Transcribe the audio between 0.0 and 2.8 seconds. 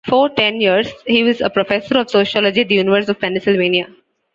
For ten years, he was a professor of sociology at the